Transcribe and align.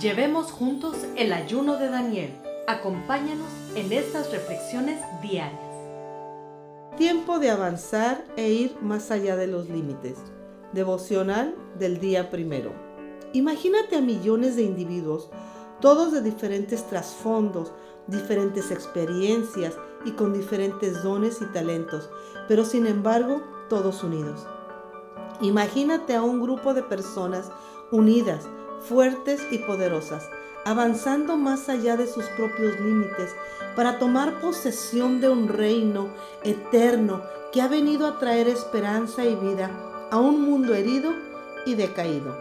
Llevemos 0.00 0.52
juntos 0.52 0.94
el 1.16 1.32
ayuno 1.32 1.76
de 1.76 1.88
Daniel. 1.88 2.30
Acompáñanos 2.68 3.48
en 3.74 3.92
estas 3.92 4.30
reflexiones 4.30 5.00
diarias. 5.20 5.58
Tiempo 6.96 7.40
de 7.40 7.50
avanzar 7.50 8.24
e 8.36 8.48
ir 8.48 8.76
más 8.80 9.10
allá 9.10 9.34
de 9.34 9.48
los 9.48 9.68
límites. 9.68 10.18
Devocional 10.72 11.52
del 11.80 11.98
día 11.98 12.30
primero. 12.30 12.70
Imagínate 13.32 13.96
a 13.96 14.00
millones 14.00 14.54
de 14.54 14.62
individuos, 14.62 15.30
todos 15.80 16.12
de 16.12 16.22
diferentes 16.22 16.86
trasfondos, 16.86 17.72
diferentes 18.06 18.70
experiencias 18.70 19.76
y 20.04 20.12
con 20.12 20.32
diferentes 20.32 21.02
dones 21.02 21.42
y 21.42 21.46
talentos, 21.46 22.08
pero 22.46 22.64
sin 22.64 22.86
embargo 22.86 23.42
todos 23.68 24.04
unidos. 24.04 24.46
Imagínate 25.40 26.14
a 26.14 26.22
un 26.22 26.40
grupo 26.40 26.72
de 26.72 26.84
personas 26.84 27.50
unidas, 27.90 28.46
fuertes 28.80 29.40
y 29.50 29.58
poderosas, 29.58 30.28
avanzando 30.64 31.36
más 31.36 31.68
allá 31.68 31.96
de 31.96 32.06
sus 32.06 32.24
propios 32.36 32.78
límites 32.80 33.34
para 33.76 33.98
tomar 33.98 34.40
posesión 34.40 35.20
de 35.20 35.28
un 35.28 35.48
reino 35.48 36.08
eterno 36.44 37.22
que 37.52 37.62
ha 37.62 37.68
venido 37.68 38.06
a 38.06 38.18
traer 38.18 38.48
esperanza 38.48 39.24
y 39.24 39.34
vida 39.34 39.70
a 40.10 40.18
un 40.18 40.42
mundo 40.42 40.74
herido 40.74 41.12
y 41.66 41.74
decaído. 41.74 42.36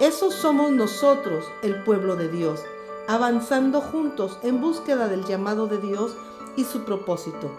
Esos 0.00 0.34
somos 0.34 0.72
nosotros, 0.72 1.44
el 1.62 1.82
pueblo 1.84 2.16
de 2.16 2.28
Dios, 2.28 2.60
avanzando 3.06 3.80
juntos 3.80 4.38
en 4.42 4.60
búsqueda 4.60 5.08
del 5.08 5.24
llamado 5.24 5.66
de 5.66 5.78
Dios 5.78 6.16
y 6.56 6.64
su 6.64 6.84
propósito. 6.84 7.50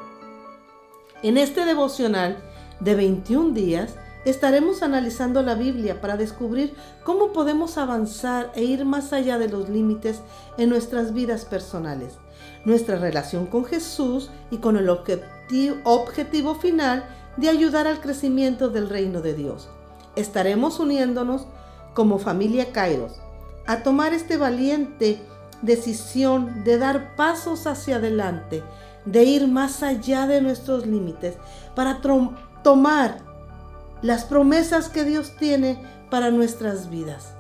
En 1.24 1.38
este 1.38 1.66
devocional 1.66 2.44
de 2.80 2.96
21 2.96 3.54
días, 3.54 3.96
estaremos 4.26 4.82
analizando 4.82 5.42
la 5.44 5.56
Biblia 5.56 6.02
para 6.02 6.18
descubrir 6.18 6.76
cómo 7.04 7.32
podemos 7.32 7.78
avanzar 7.78 8.52
e 8.56 8.64
ir 8.64 8.84
más 8.84 9.14
allá 9.14 9.38
de 9.38 9.48
los 9.48 9.70
límites 9.70 10.20
en 10.58 10.70
nuestras 10.70 11.14
vidas 11.14 11.46
personales, 11.46 12.16
nuestra 12.66 12.98
relación 12.98 13.46
con 13.46 13.66
Jesús 13.66 14.32
y 14.50 14.58
con 14.58 14.78
el 14.78 14.90
objetivo, 14.90 16.56
final 16.56 17.06
de 17.38 17.50
ayudar 17.50 17.88
al 17.88 18.02
crecimiento 18.02 18.70
del 18.70 18.90
reino 18.90 19.22
de 19.22 19.36
Dios. 19.36 19.70
Estaremos 20.16 20.80
uniéndonos 20.80 21.46
como 21.94 22.18
familia 22.18 22.72
Kairos 22.72 23.14
a 23.68 23.84
tomar 23.84 24.14
este 24.14 24.38
valiente 24.38 25.20
decisión 25.62 26.64
de 26.64 26.78
dar 26.78 27.16
pasos 27.16 27.68
hacia 27.68 27.98
adelante, 27.98 28.64
de 29.06 29.24
ir 29.24 29.48
más 29.48 29.84
allá 29.84 30.28
de 30.28 30.42
nuestros 30.42 30.86
límites, 30.86 31.36
para 31.76 32.02
tomar 32.64 33.35
las 34.06 34.24
promesas 34.24 34.88
que 34.88 35.04
Dios 35.04 35.32
tiene 35.36 35.80
para 36.12 36.30
nuestras 36.30 36.92
vidas. 36.92 37.34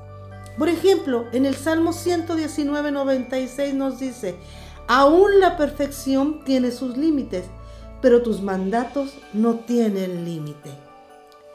Por 0.57 0.67
ejemplo, 0.67 1.27
en 1.31 1.45
el 1.45 1.55
Salmo 1.55 1.93
119, 1.93 2.91
96 2.91 3.75
nos 3.75 3.99
dice, 3.99 4.35
aún 4.87 5.39
la 5.39 5.57
perfección 5.57 6.43
tiene 6.43 6.71
sus 6.71 6.97
límites, 6.97 7.45
pero 8.01 8.23
tus 8.23 8.41
mandatos 8.41 9.13
no 9.31 9.59
tienen 9.59 10.25
límite. 10.25 10.71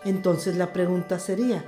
Entonces 0.05 0.57
la 0.57 0.73
pregunta 0.73 1.19
sería, 1.19 1.65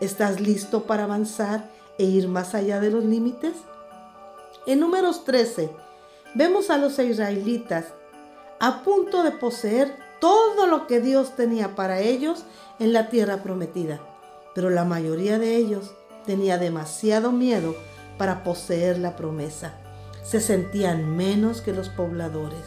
¿estás 0.00 0.40
listo 0.40 0.82
para 0.82 1.04
avanzar 1.04 1.70
e 1.96 2.04
ir 2.04 2.26
más 2.26 2.56
allá 2.56 2.80
de 2.80 2.90
los 2.90 3.04
límites? 3.04 3.52
En 4.66 4.80
números 4.80 5.24
13, 5.24 5.70
vemos 6.34 6.70
a 6.70 6.76
los 6.76 6.98
israelitas 6.98 7.84
a 8.58 8.82
punto 8.82 9.22
de 9.22 9.30
poseer 9.30 10.09
todo 10.20 10.66
lo 10.66 10.86
que 10.86 11.00
Dios 11.00 11.34
tenía 11.36 11.74
para 11.74 12.00
ellos 12.00 12.44
en 12.78 12.92
la 12.92 13.08
tierra 13.08 13.42
prometida, 13.42 14.00
pero 14.54 14.70
la 14.70 14.84
mayoría 14.84 15.38
de 15.38 15.56
ellos 15.56 15.92
tenía 16.26 16.58
demasiado 16.58 17.32
miedo 17.32 17.74
para 18.18 18.44
poseer 18.44 18.98
la 18.98 19.16
promesa. 19.16 19.74
Se 20.22 20.40
sentían 20.40 21.16
menos 21.16 21.62
que 21.62 21.72
los 21.72 21.88
pobladores 21.88 22.64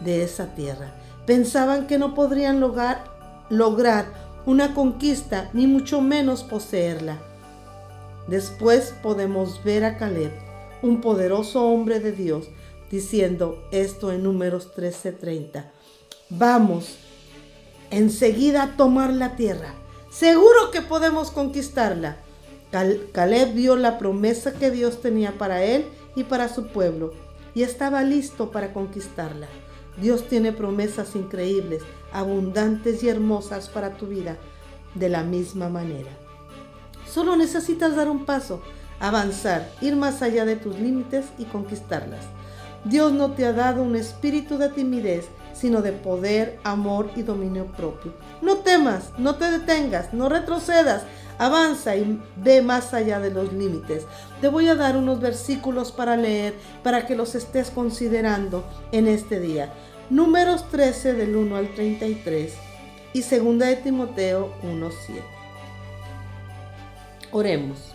de 0.00 0.22
esa 0.22 0.54
tierra. 0.54 0.92
Pensaban 1.26 1.86
que 1.86 1.98
no 1.98 2.14
podrían 2.14 2.60
lograr, 2.60 3.04
lograr 3.48 4.06
una 4.46 4.74
conquista, 4.74 5.50
ni 5.52 5.66
mucho 5.66 6.00
menos 6.00 6.42
poseerla. 6.42 7.18
Después 8.26 8.94
podemos 9.02 9.62
ver 9.64 9.84
a 9.84 9.96
Caleb, 9.96 10.32
un 10.82 11.00
poderoso 11.00 11.66
hombre 11.66 12.00
de 12.00 12.12
Dios, 12.12 12.48
diciendo 12.90 13.62
esto 13.70 14.12
en 14.12 14.22
números 14.22 14.72
13:30. 14.74 15.70
Vamos 16.30 16.96
enseguida 17.90 18.62
a 18.62 18.76
tomar 18.76 19.12
la 19.12 19.34
tierra. 19.34 19.74
Seguro 20.12 20.70
que 20.72 20.80
podemos 20.80 21.32
conquistarla. 21.32 22.18
Caleb 23.12 23.52
vio 23.54 23.74
la 23.74 23.98
promesa 23.98 24.52
que 24.52 24.70
Dios 24.70 25.02
tenía 25.02 25.36
para 25.38 25.64
él 25.64 25.86
y 26.14 26.22
para 26.22 26.48
su 26.48 26.68
pueblo 26.68 27.12
y 27.52 27.64
estaba 27.64 28.04
listo 28.04 28.52
para 28.52 28.72
conquistarla. 28.72 29.48
Dios 30.00 30.28
tiene 30.28 30.52
promesas 30.52 31.16
increíbles, 31.16 31.82
abundantes 32.12 33.02
y 33.02 33.08
hermosas 33.08 33.68
para 33.68 33.96
tu 33.96 34.06
vida 34.06 34.36
de 34.94 35.08
la 35.08 35.24
misma 35.24 35.68
manera. 35.68 36.10
Solo 37.12 37.34
necesitas 37.34 37.96
dar 37.96 38.08
un 38.08 38.24
paso, 38.24 38.62
avanzar, 39.00 39.68
ir 39.80 39.96
más 39.96 40.22
allá 40.22 40.44
de 40.44 40.54
tus 40.54 40.78
límites 40.78 41.26
y 41.38 41.44
conquistarlas. 41.46 42.24
Dios 42.84 43.12
no 43.12 43.32
te 43.32 43.44
ha 43.44 43.52
dado 43.52 43.82
un 43.82 43.94
espíritu 43.94 44.56
de 44.56 44.70
timidez, 44.70 45.28
sino 45.52 45.82
de 45.82 45.92
poder, 45.92 46.58
amor 46.64 47.10
y 47.14 47.22
dominio 47.22 47.66
propio. 47.66 48.14
No 48.40 48.58
temas, 48.58 49.10
no 49.18 49.34
te 49.36 49.50
detengas, 49.50 50.14
no 50.14 50.30
retrocedas, 50.30 51.02
avanza 51.38 51.96
y 51.96 52.20
ve 52.36 52.62
más 52.62 52.94
allá 52.94 53.20
de 53.20 53.30
los 53.30 53.52
límites. 53.52 54.06
Te 54.40 54.48
voy 54.48 54.68
a 54.68 54.74
dar 54.74 54.96
unos 54.96 55.20
versículos 55.20 55.92
para 55.92 56.16
leer, 56.16 56.54
para 56.82 57.06
que 57.06 57.16
los 57.16 57.34
estés 57.34 57.70
considerando 57.70 58.64
en 58.92 59.08
este 59.08 59.40
día. 59.40 59.72
Números 60.08 60.68
13 60.70 61.12
del 61.12 61.36
1 61.36 61.56
al 61.56 61.74
33 61.74 62.54
y 63.12 63.20
2 63.20 63.58
de 63.58 63.76
Timoteo 63.76 64.54
1.7. 64.62 64.92
Oremos. 67.32 67.92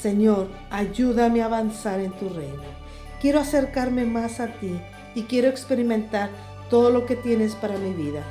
Señor, 0.00 0.48
ayúdame 0.70 1.42
a 1.42 1.46
avanzar 1.46 2.00
en 2.00 2.12
tu 2.12 2.28
reino. 2.28 2.83
Quiero 3.24 3.40
acercarme 3.40 4.04
más 4.04 4.38
a 4.38 4.48
ti 4.48 4.78
y 5.14 5.22
quiero 5.22 5.48
experimentar 5.48 6.28
todo 6.68 6.90
lo 6.90 7.06
que 7.06 7.16
tienes 7.16 7.54
para 7.54 7.78
mi 7.78 7.94
vida. 7.94 8.22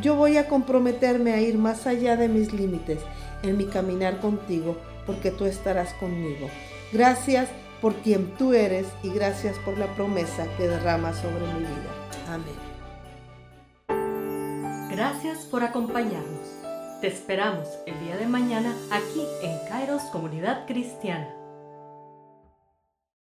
Yo 0.00 0.16
voy 0.16 0.38
a 0.38 0.48
comprometerme 0.48 1.34
a 1.34 1.40
ir 1.42 1.58
más 1.58 1.86
allá 1.86 2.16
de 2.16 2.28
mis 2.28 2.54
límites 2.54 3.00
en 3.42 3.58
mi 3.58 3.66
caminar 3.66 4.20
contigo, 4.20 4.78
porque 5.04 5.30
tú 5.30 5.44
estarás 5.44 5.92
conmigo. 6.00 6.48
Gracias 6.94 7.50
por 7.82 7.96
quien 7.96 8.30
tú 8.38 8.54
eres 8.54 8.86
y 9.02 9.10
gracias 9.10 9.58
por 9.66 9.76
la 9.76 9.94
promesa 9.94 10.46
que 10.56 10.66
derramas 10.66 11.18
sobre 11.18 11.46
mi 11.52 11.60
vida. 11.60 11.92
Amén. 12.30 12.56
Gracias 14.90 15.40
por 15.40 15.62
acompañarnos. 15.62 16.48
Te 17.02 17.08
esperamos 17.08 17.68
el 17.84 18.00
día 18.00 18.16
de 18.16 18.26
mañana 18.26 18.74
aquí 18.90 19.26
en 19.42 19.58
Kairos 19.68 20.04
Comunidad 20.04 20.66
Cristiana. 20.66 21.37